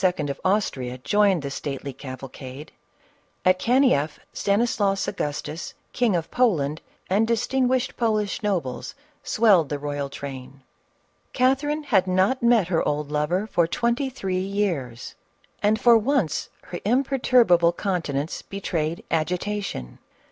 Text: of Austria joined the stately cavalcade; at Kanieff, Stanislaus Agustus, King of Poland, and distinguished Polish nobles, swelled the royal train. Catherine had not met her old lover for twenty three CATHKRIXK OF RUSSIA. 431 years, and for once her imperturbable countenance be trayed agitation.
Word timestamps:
of 0.03 0.41
Austria 0.43 0.97
joined 0.97 1.43
the 1.43 1.51
stately 1.51 1.93
cavalcade; 1.93 2.71
at 3.45 3.59
Kanieff, 3.59 4.17
Stanislaus 4.33 5.07
Agustus, 5.07 5.75
King 5.93 6.15
of 6.15 6.31
Poland, 6.31 6.81
and 7.07 7.27
distinguished 7.27 7.95
Polish 7.97 8.41
nobles, 8.41 8.95
swelled 9.21 9.69
the 9.69 9.77
royal 9.77 10.09
train. 10.09 10.63
Catherine 11.33 11.83
had 11.83 12.07
not 12.07 12.41
met 12.41 12.69
her 12.69 12.81
old 12.81 13.11
lover 13.11 13.45
for 13.45 13.67
twenty 13.67 14.09
three 14.09 14.39
CATHKRIXK 14.39 14.81
OF 14.81 14.89
RUSSIA. 14.89 15.15
431 15.61 15.61
years, 15.61 15.61
and 15.61 15.79
for 15.79 15.95
once 15.99 16.49
her 16.63 16.79
imperturbable 16.83 17.73
countenance 17.73 18.41
be 18.41 18.59
trayed 18.59 19.03
agitation. 19.11 19.99